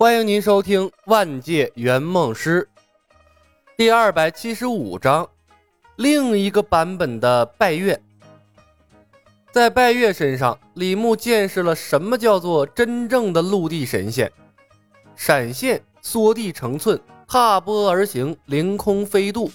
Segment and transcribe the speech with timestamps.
[0.00, 2.66] 欢迎您收听《万界圆梦师》
[3.76, 5.28] 第二百七十五章，
[5.96, 8.00] 另一个版本的拜月。
[9.52, 14.32] 在拜月身上，李牧见识了什么叫做真正的陆地神仙：
[15.16, 16.98] 闪现、缩地成寸、
[17.28, 19.50] 踏波而行、凌空飞渡。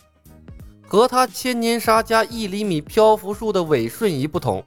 [0.86, 4.64] 和他千年杀加一厘米漂浮术的伪瞬移不同，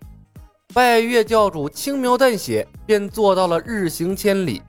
[0.74, 4.60] 拜月教主轻描淡写便做到了日行千里。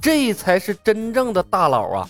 [0.00, 2.08] 这才是真正的大佬啊！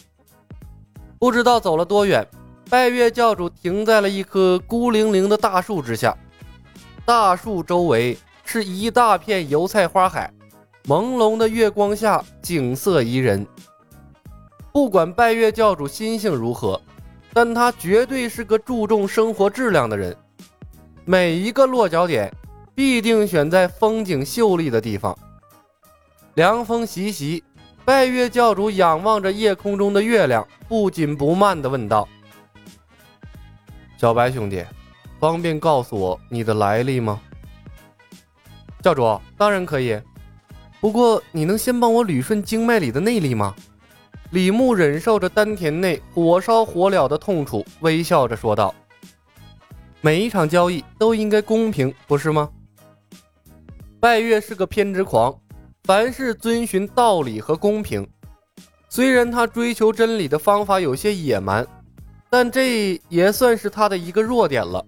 [1.19, 2.25] 不知道走了多远，
[2.69, 6.17] 拜月教主停在了一棵孤零零的大树之下。
[7.05, 10.33] 大树周围是一大片油菜花海，
[10.85, 13.45] 朦胧的月光下景色宜人。
[14.73, 16.81] 不管拜月教主心性如何，
[17.33, 20.17] 但他绝对是个注重生活质量的人。
[21.05, 22.33] 每一个落脚点
[22.73, 25.19] 必定选在风景秀丽的地方。
[26.35, 27.43] 凉风习习。
[27.91, 32.09] 拜月教主仰望着夜空中的月亮，不紧不慢地问道
[33.99, 34.65] ：“小白兄弟，
[35.19, 37.21] 方便告诉我你的来历吗？”
[38.81, 40.01] 教主当然可以，
[40.81, 43.57] 不过你能先帮我捋顺经脉里的内力吗？
[44.31, 48.73] 李牧忍受着丹田内火烧火燎的痛楚，微笑着说道
[50.01, 52.49] ：“每一场交易都应该公平，不是吗？”
[53.99, 55.37] 拜月是个偏执狂。
[55.91, 58.09] 凡事遵循道理和公平，
[58.89, 61.67] 虽然他追求真理的方法有些野蛮，
[62.31, 64.87] 但这也算是他的一个弱点了。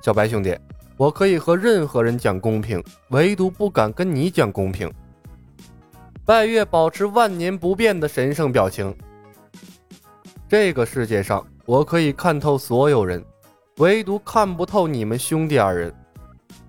[0.00, 0.58] 小白兄弟，
[0.96, 4.90] 我可以和任何人讲公平，唯独不敢跟你讲公平。
[6.24, 8.96] 拜月保持万年不变的神圣表情。
[10.48, 13.22] 这个世界上，我可以看透所有人，
[13.76, 15.94] 唯独看不透你们兄弟二人。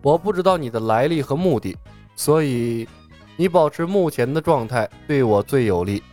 [0.02, 1.78] 我不知道你的来历和目的。
[2.20, 2.86] 所以，
[3.38, 6.04] 你保持目前的状态对我最有利。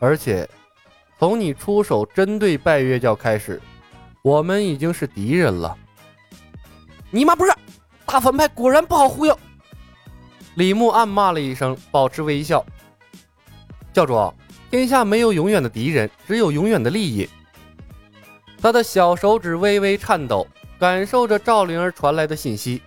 [0.00, 0.50] 而且，
[1.16, 3.62] 从你出手针对拜月教开始，
[4.20, 5.78] 我们已经是敌人了。
[7.12, 7.52] 你妈不是
[8.04, 9.38] 大反派，果然不好忽悠。
[10.56, 12.66] 李牧暗骂了一声，保持微笑。
[13.92, 14.34] 教主，
[14.72, 17.30] 天下没有永远的敌人，只有永远的利益。
[18.60, 20.44] 他的小手指微微颤抖，
[20.80, 22.82] 感受着赵灵儿传来的信息。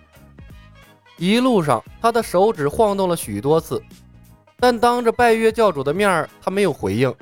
[1.20, 3.82] 一路上，他的手指晃动了许多次，
[4.56, 7.14] 但当着拜月教主的面他没有回应。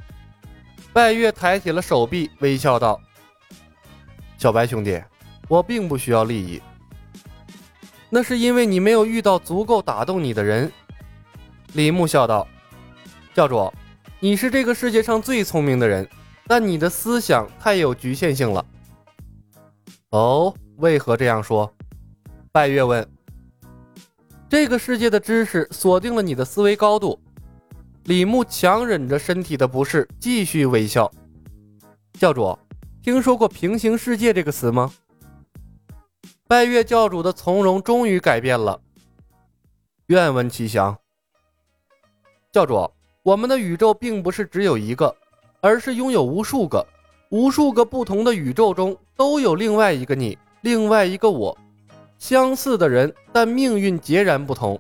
[0.93, 3.01] 拜月抬起了手臂，微笑道
[4.39, 5.03] ：“小白兄弟，
[5.49, 6.63] 我并不需要利益，
[8.09, 10.71] 那是因为你没有遇到足够打动你的人。”
[11.75, 12.47] 李牧笑道
[13.35, 13.69] ：“教主，
[14.21, 16.09] 你是这个世界上最聪明的人，
[16.47, 18.65] 但你的思想太有局限性了。”
[20.11, 21.75] 哦，为何这样说？
[22.53, 23.05] 拜月问。
[24.51, 27.21] 这个世界的知识锁定了你的思维高度。
[28.05, 31.11] 李牧强忍着身体的不适，继续微笑。
[32.15, 32.59] 教主，
[33.03, 34.91] 听说过“平行世界”这个词吗？
[36.47, 38.81] 拜月教主的从容终于改变了。
[40.07, 40.97] 愿闻其详。
[42.51, 42.91] 教主，
[43.23, 45.15] 我们的宇宙并不是只有一个，
[45.61, 46.87] 而是拥有无数个、
[47.29, 51.57] 无数个不同的宇宙中都有另外一个你，另外一个我。
[52.19, 54.79] 相似的人，但命运截然不同。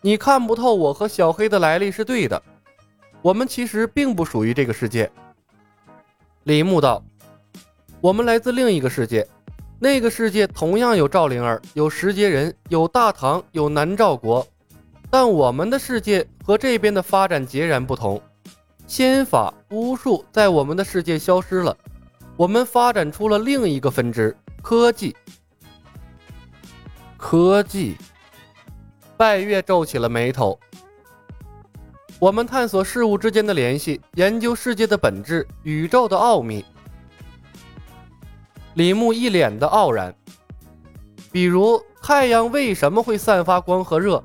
[0.00, 2.42] 你看不透我和小黑的来历是对的，
[3.22, 5.10] 我们其实并不属于这个世界。
[6.44, 7.02] 李牧道
[8.00, 9.26] ：“我们来自另一个世界，
[9.78, 14.46] 那个世界同样有赵灵儿，有石阶人，有大唐，有南诏国，
[15.10, 18.20] 但我们的世界和这边的发展截然不同。
[18.86, 21.76] 仙法巫术在我们的世界消失了，
[22.36, 25.14] 我们发展出了另一个分支——科技。”
[27.18, 27.96] 科技，
[29.16, 30.58] 拜月皱起了眉头。
[32.20, 36.64] 我们探索事物之间的联系，研究世界的本质，宇宙的奥秘。
[38.74, 40.14] 李牧一脸的傲然。
[41.32, 44.22] 比如，太阳为什么会散发光和热？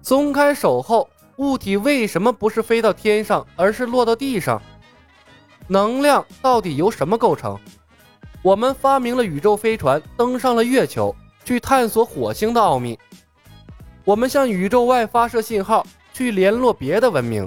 [0.00, 4.62] 松开手后，物体为什么不是飞到天上，而是落到地上？
[5.66, 7.58] 能量到底由什么构成？
[8.40, 11.14] 我们发明了宇宙飞船，登上了月球。
[11.50, 12.96] 去探索火星的奥秘，
[14.04, 17.44] 我们向宇宙外发射信号，去联络别的文明。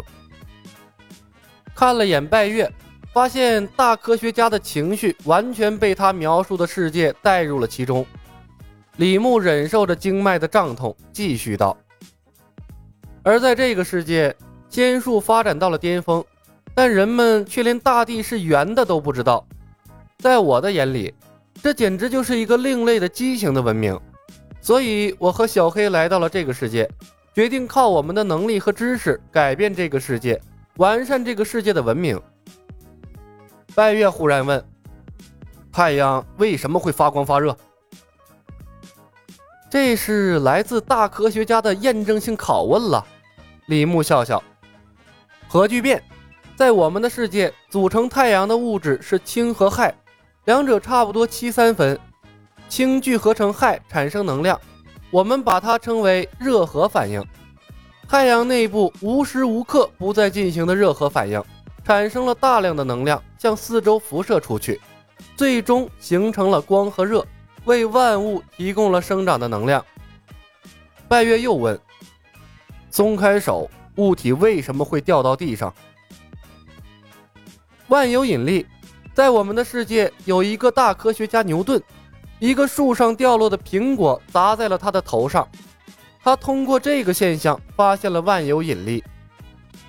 [1.73, 2.69] 看了眼拜月，
[3.13, 8.05] 发现大科学家的情绪完全被他描述的世界带入了其中。
[8.97, 11.77] 李牧忍受着经脉的胀痛，继续道
[13.23, 14.35] ：“而在这个世界，
[14.67, 16.21] 仙术发展到了巅峰，
[16.75, 19.47] 但人们却连大地是圆的都不知道。
[20.17, 21.13] 在我的眼里。”
[21.61, 23.97] 这简直就是一个另类的畸形的文明，
[24.59, 26.89] 所以我和小黑来到了这个世界，
[27.33, 30.39] 决定靠我们的能力和知识改变这个世界，
[30.77, 32.19] 完善这个世界的文明。
[33.75, 34.63] 拜月忽然问
[35.71, 37.55] ：“太阳为什么会发光发热？”
[39.69, 43.03] 这是来自大科学家的验证性拷问了。
[43.67, 44.44] 李牧笑笑
[45.47, 46.03] ：“核聚变，
[46.55, 49.91] 在我们的世界，组成太阳的物质是氢和氦，
[50.45, 52.00] 两者差不多七三分，
[52.68, 54.60] 氢聚合成氦产生能量。”
[55.12, 57.24] 我们把它称为热核反应。
[58.10, 61.40] 太阳内部无时无刻不在进行的热核反应，
[61.86, 64.81] 产生了大量的能量，向四周辐射出去，
[65.36, 67.24] 最终形成了光和热，
[67.66, 69.86] 为万物提供了生长的能量。
[71.07, 71.80] 拜月又问
[72.89, 75.72] ：“松开手，物体为什么会掉到地上？”
[77.88, 78.66] 万有引力，
[79.13, 81.81] 在我们的世界有一个大科学家牛顿。
[82.39, 85.48] 一个树上掉落的苹果砸在了他的头上，
[86.21, 89.01] 他通过这个现象发现了万有引力。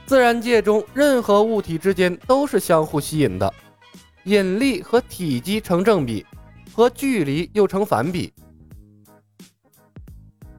[0.06, 3.52] 自然界中任何物体之间都是相互吸引的，
[4.24, 6.24] 引力和体积成正比，
[6.72, 8.32] 和距离又成反比。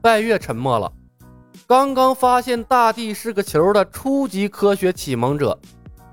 [0.02, 0.92] 拜月沉默了。
[1.66, 5.58] 刚刚发现大地是个球的初级科学启蒙者，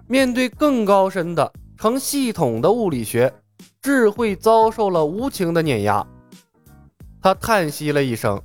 [0.07, 1.51] 面对更高深的
[1.83, 3.33] 成系统的物理学。
[3.81, 6.07] 智慧遭受了无情的碾压，
[7.21, 8.41] 他叹息了一声：“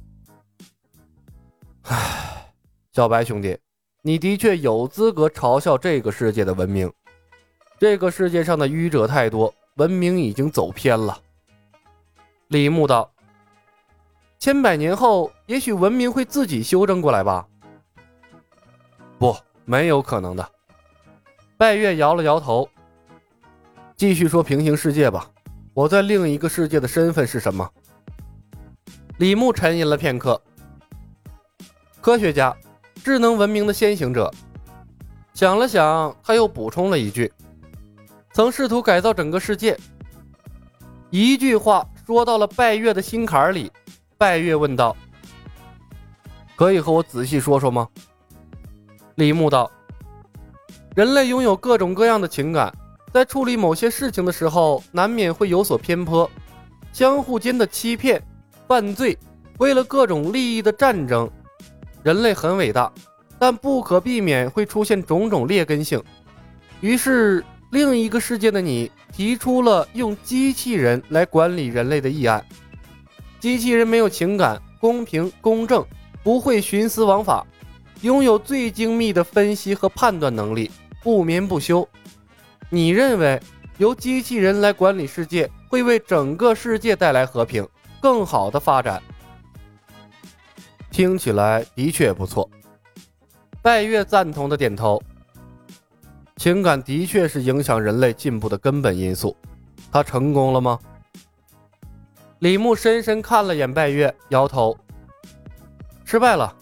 [1.86, 2.52] 唉，
[2.90, 3.56] 小白兄弟，
[4.02, 6.92] 你的确有资格嘲笑这个世界的文明。
[7.78, 11.16] 这个世界上的愚者太多，文明已经走偏了。”
[12.48, 13.08] 李牧道
[14.40, 17.46] ：“千百年后，也许文明会自己修正过来吧
[19.16, 20.50] ？”“不，没有可能的。”
[21.56, 22.68] 拜月摇了摇头。
[23.98, 25.28] 继续说平行世界吧，
[25.74, 27.68] 我在另一个世界的身份是什么？
[29.18, 30.40] 李牧沉吟了片刻。
[32.00, 32.56] 科学家，
[33.02, 34.32] 智能文明的先行者。
[35.34, 37.32] 想了想，他又补充了一句
[38.32, 39.76] ：“曾试图改造整个世界。”
[41.10, 43.68] 一句话说到了拜月的心坎里。
[44.16, 44.96] 拜月问道
[46.54, 47.88] ：“可以和我仔细说说吗？”
[49.16, 49.68] 李牧道
[50.94, 52.72] ：“人类拥有各种各样的情感。”
[53.12, 56.30] 在处理某些事情的时候，难免会有所偏颇，
[56.92, 58.22] 相互间的欺骗、
[58.66, 59.16] 犯罪，
[59.58, 61.28] 为了各种利益的战争。
[62.02, 62.92] 人类很伟大，
[63.38, 66.02] 但不可避免会出现种种劣根性。
[66.80, 72.44] 于是，另一个世界的你提出了用机器人来管理人类的议案。
[73.40, 75.84] 机器人没有情感，公平公正，
[76.22, 77.46] 不会徇私枉法，
[78.02, 80.70] 拥有最精密的分析和判断能力，
[81.02, 81.88] 不眠不休。
[82.70, 83.40] 你认为
[83.78, 87.66] 由机器人来管理世界会为整个世界带来和平、
[88.00, 89.02] 更好的发展？
[90.90, 92.48] 听起来的确不错。
[93.62, 95.02] 拜月赞同的点头。
[96.36, 99.36] 情感的确是影响人类进步的根本因素。
[99.90, 100.78] 他成功了吗？
[102.40, 104.76] 李牧深深看了眼拜月，摇头。
[106.04, 106.54] 失败了。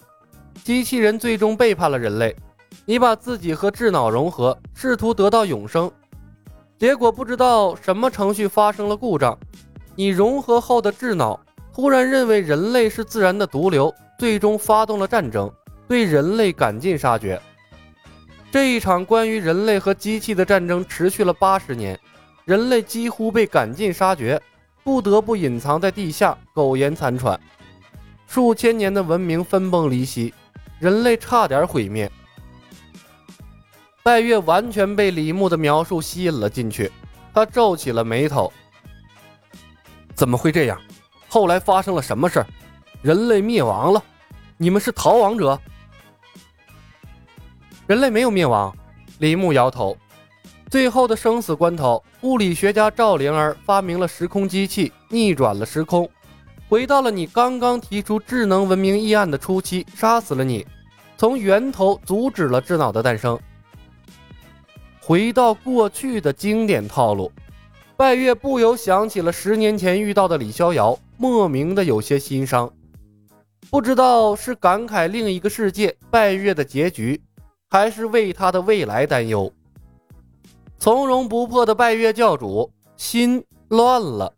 [0.63, 2.35] 机器人最终背叛了人类。
[2.85, 5.91] 你把自己和智脑融合，试图得到永生，
[6.77, 9.37] 结果不知道什么程序发生了故障。
[9.95, 11.39] 你融合后的智脑
[11.73, 15.51] 突然认为人类是自然的毒瘤，最终发动了战争，
[15.87, 17.41] 对人类赶尽杀绝。
[18.49, 21.99] 这一场关于人类和机器的战争持续了八十年，
[22.45, 24.41] 人类几乎被赶尽杀绝，
[24.83, 27.37] 不得不隐藏在地下，苟延残喘。
[28.25, 30.33] 数千年的文明分崩离析，
[30.79, 32.09] 人类差点毁灭。
[34.07, 36.89] 拜月完全被李牧的描述吸引了进去，
[37.33, 38.49] 他皱起了眉头。
[40.15, 40.79] 怎么会这样？
[41.27, 42.47] 后来发生了什么事儿？
[43.01, 44.01] 人类灭亡了？
[44.55, 45.59] 你们是逃亡者？
[47.85, 48.73] 人类没有灭亡。
[49.19, 49.97] 李牧摇头。
[50.71, 56.09] 最后的生死关头，物理学家赵灵儿发明了时空机器，逆转了时空，
[56.69, 60.65] 回到了你刚刚提出智能文明议案的初期，杀死了你，
[61.17, 63.37] 从源头阻止了智脑的诞生。
[65.07, 67.31] 回到过去的经典套路，
[67.95, 72.69] 拜月不由想起了十年前遇到的李逍遥，莫名的有些心伤。
[73.69, 77.21] 不知道是感慨另一个世界拜月的结局，
[77.69, 79.49] 还是为他的未来担忧。
[80.77, 84.33] 从容不迫的拜月教主心乱了。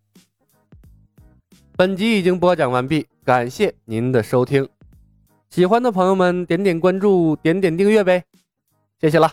[1.76, 4.70] 本集已经播讲完毕，感谢您的收听。
[5.50, 8.24] 喜欢的朋友们点点关注，点点订阅呗，
[9.02, 9.32] 谢谢了。